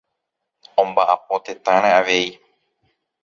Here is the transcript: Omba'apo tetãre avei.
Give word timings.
Omba'apo 0.83 1.35
tetãre 1.45 1.91
avei. 1.99 2.27